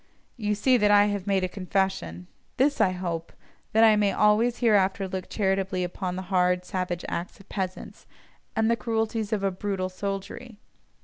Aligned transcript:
You 0.35 0.55
see 0.55 0.77
that 0.77 0.89
I 0.89 1.05
have 1.13 1.27
made 1.27 1.43
a 1.43 1.47
confession: 1.47 2.25
this 2.57 2.81
I 2.81 2.89
hope—that 2.93 3.83
I 3.83 3.95
may 3.95 4.11
always 4.11 4.57
hereafter 4.57 5.07
look 5.07 5.29
charitably 5.29 5.83
upon 5.83 6.15
the 6.15 6.23
hard, 6.33 6.65
savage 6.65 7.05
acts 7.07 7.39
of 7.39 7.47
peasants, 7.49 8.07
and 8.55 8.67
the 8.71 8.75
cruelties 8.75 9.31
of 9.31 9.43
a 9.43 9.51
"brutal" 9.51 9.89
soldiery. 9.89 10.57